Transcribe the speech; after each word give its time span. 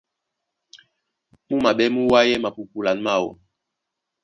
Mú 1.47 1.55
maɓɛ́ 1.63 1.87
mú 1.93 2.01
wayɛ́ 2.11 2.41
mapupulan 2.43 2.97
máō. 3.05 3.29